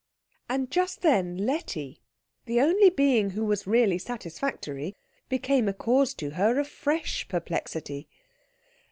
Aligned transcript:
And 0.49 0.71
just 0.71 1.01
then 1.03 1.37
Letty, 1.37 2.01
the 2.47 2.59
only 2.59 2.89
being 2.89 3.29
who 3.29 3.45
was 3.45 3.67
really 3.67 3.99
satisfactory, 3.99 4.95
became 5.29 5.67
a 5.69 5.75
cause 5.75 6.15
to 6.15 6.31
her 6.31 6.59
of 6.59 6.67
fresh 6.67 7.27
perplexity. 7.27 8.09